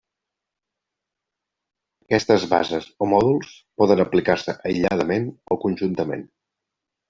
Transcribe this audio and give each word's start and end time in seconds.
Aquestes 2.07 2.47
bases 2.55 2.89
o 3.05 3.09
mòduls 3.13 3.53
poden 3.83 4.03
aplicar-se 4.07 4.59
aïlladament 4.73 5.33
o 5.59 5.63
conjuntament. 5.69 6.29